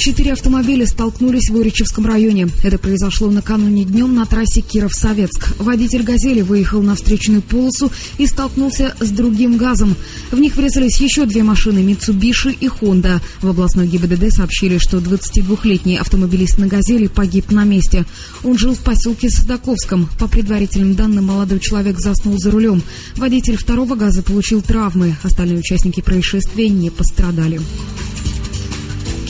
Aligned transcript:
Четыре 0.00 0.32
автомобиля 0.32 0.86
столкнулись 0.86 1.50
в 1.50 1.56
Уричевском 1.56 2.06
районе. 2.06 2.48
Это 2.64 2.78
произошло 2.78 3.30
накануне 3.30 3.84
днем 3.84 4.14
на 4.14 4.24
трассе 4.24 4.62
Киров-Советск. 4.62 5.56
Водитель 5.58 6.04
«Газели» 6.04 6.40
выехал 6.40 6.80
на 6.80 6.94
встречную 6.94 7.42
полосу 7.42 7.92
и 8.16 8.24
столкнулся 8.26 8.94
с 8.98 9.10
другим 9.10 9.58
газом. 9.58 9.94
В 10.30 10.40
них 10.40 10.56
врезались 10.56 10.98
еще 11.02 11.26
две 11.26 11.42
машины 11.42 11.82
«Митсубиши» 11.82 12.50
и 12.50 12.66
«Хонда». 12.66 13.20
В 13.42 13.48
областной 13.48 13.88
ГИБДД 13.88 14.34
сообщили, 14.34 14.78
что 14.78 14.96
22-летний 15.00 15.98
автомобилист 15.98 16.56
на 16.56 16.66
«Газели» 16.66 17.06
погиб 17.06 17.50
на 17.50 17.64
месте. 17.64 18.06
Он 18.42 18.56
жил 18.56 18.72
в 18.72 18.78
поселке 18.78 19.28
Садаковском. 19.28 20.08
По 20.18 20.28
предварительным 20.28 20.94
данным, 20.94 21.26
молодой 21.26 21.60
человек 21.60 22.00
заснул 22.00 22.38
за 22.38 22.50
рулем. 22.50 22.82
Водитель 23.16 23.58
второго 23.58 23.96
газа 23.96 24.22
получил 24.22 24.62
травмы. 24.62 25.16
Остальные 25.22 25.58
участники 25.58 26.00
происшествия 26.00 26.70
не 26.70 26.88
пострадали. 26.88 27.60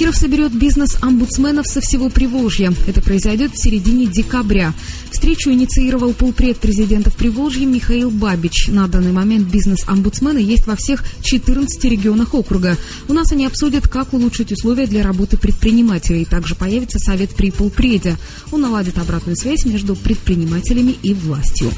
Киров 0.01 0.17
соберет 0.17 0.55
бизнес 0.55 0.97
омбудсменов 1.03 1.67
со 1.67 1.83
всего 1.83 2.09
Приволжья. 2.09 2.73
Это 2.87 3.03
произойдет 3.03 3.53
в 3.53 3.63
середине 3.63 4.07
декабря. 4.07 4.73
Встречу 5.11 5.51
инициировал 5.51 6.15
полпред 6.15 6.57
президентов 6.57 7.15
Приволжья 7.15 7.67
Михаил 7.67 8.11
Бабич. 8.11 8.69
На 8.69 8.89
данный 8.89 9.13
момент 9.13 9.49
бизнес-омбудсмены 9.49 10.39
есть 10.39 10.67
во 10.67 10.75
всех 10.75 11.05
14 11.21 11.85
регионах 11.85 12.33
округа. 12.33 12.79
У 13.09 13.13
нас 13.13 13.31
они 13.33 13.45
обсудят, 13.45 13.89
как 13.89 14.15
улучшить 14.15 14.53
условия 14.53 14.87
для 14.87 15.03
работы 15.03 15.37
предпринимателей. 15.37 16.25
Также 16.25 16.55
появится 16.55 16.99
совет 16.99 17.35
при 17.35 17.51
полпреде. 17.51 18.17
Он 18.53 18.63
наладит 18.63 18.97
обратную 18.97 19.37
связь 19.37 19.67
между 19.67 19.95
предпринимателями 19.97 20.97
и 21.03 21.13
властью. 21.13 21.71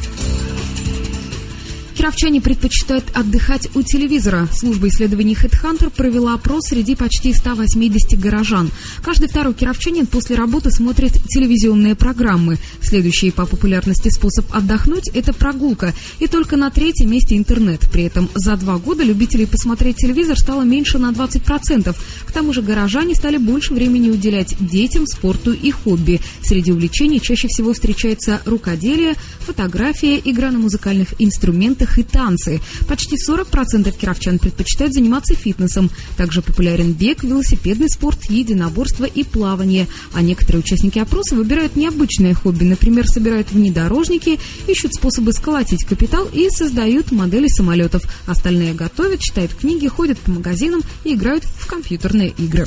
Кировчане 2.03 2.41
предпочитают 2.41 3.05
отдыхать 3.15 3.69
у 3.77 3.83
телевизора. 3.83 4.49
Служба 4.53 4.89
исследований 4.89 5.37
HeadHunter 5.41 5.89
провела 5.89 6.35
опрос 6.35 6.65
среди 6.65 6.97
почти 6.97 7.33
180 7.33 8.19
горожан. 8.19 8.73
Каждый 9.05 9.29
второй 9.29 9.55
кировчанин 9.55 10.07
после 10.07 10.35
работы 10.35 10.73
смотрит 10.73 11.13
телевизионные 11.29 11.95
программы. 11.95 12.59
Следующий 12.81 13.31
по 13.31 13.47
популярности 13.47 14.09
способ 14.09 14.53
отдохнуть– 14.53 15.11
это 15.15 15.33
прогулка. 15.33 15.95
И 16.19 16.27
только 16.27 16.57
на 16.57 16.71
третьем 16.73 17.09
месте 17.09 17.37
интернет. 17.37 17.89
При 17.93 18.03
этом 18.03 18.29
за 18.35 18.57
два 18.57 18.79
года 18.79 19.05
любителей 19.05 19.47
посмотреть 19.47 19.99
телевизор 19.99 20.37
стало 20.37 20.63
меньше 20.63 20.99
на 20.99 21.13
20%. 21.13 21.95
К 22.27 22.33
тому 22.33 22.53
же 22.53 22.63
горожане 22.63 23.15
стали 23.15 23.37
больше 23.37 23.75
времени 23.75 24.11
уделять 24.11 24.57
детям, 24.59 25.07
спорту 25.07 25.53
и 25.53 25.71
хобби. 25.71 26.21
Среди 26.43 26.73
увлечений 26.73 27.21
чаще 27.21 27.47
всего 27.47 27.73
встречается 27.73 28.43
рукоделие, 28.45 29.15
фотография, 29.39 30.21
игра 30.25 30.51
на 30.51 30.59
музыкальных 30.59 31.15
инструментах, 31.21 31.92
отдых 31.93 31.99
и 31.99 32.03
танцы. 32.03 32.61
Почти 32.89 33.17
40% 33.17 33.97
кировчан 33.97 34.39
предпочитают 34.39 34.95
заниматься 34.95 35.35
фитнесом. 35.35 35.91
Также 36.17 36.43
популярен 36.43 36.93
бег, 36.93 37.23
велосипедный 37.23 37.89
спорт, 37.89 38.25
единоборство 38.31 39.05
и 39.05 39.25
плавание. 39.25 39.87
А 40.13 40.23
некоторые 40.23 40.61
участники 40.61 40.99
опроса 40.99 41.35
выбирают 41.35 41.77
необычное 41.77 42.35
хобби. 42.35 42.65
Например, 42.65 43.07
собирают 43.07 43.53
внедорожники, 43.53 44.39
ищут 44.67 44.95
способы 44.95 45.33
сколотить 45.33 45.85
капитал 45.85 46.29
и 46.33 46.49
создают 46.51 47.13
модели 47.13 47.49
самолетов. 47.49 48.03
Остальные 48.27 48.75
готовят, 48.75 49.21
читают 49.21 49.55
книги, 49.55 49.87
ходят 49.87 50.19
по 50.19 50.31
магазинам 50.31 50.83
и 51.05 51.15
играют 51.15 51.45
в 51.45 51.67
компьютерные 51.67 52.31
игры. 52.31 52.67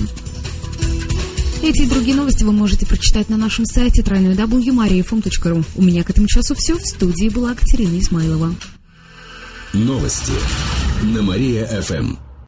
Эти 1.64 1.82
и 1.82 1.90
другие 1.90 2.16
новости 2.16 2.44
вы 2.44 2.52
можете 2.52 2.86
прочитать 2.86 3.30
на 3.30 3.38
нашем 3.38 3.66
сайте 3.66 4.04
www.mariafm.ru. 4.04 5.66
У 5.76 5.82
меня 5.82 6.04
к 6.04 6.10
этому 6.12 6.28
часу 6.28 6.54
все. 6.56 6.76
В 6.76 6.86
студии 6.86 7.30
была 7.30 7.56
Катерина 7.56 7.98
Измайлова. 7.98 8.54
Новости 9.76 10.32
на 11.04 11.22
Мария-ФМ. 11.22 12.25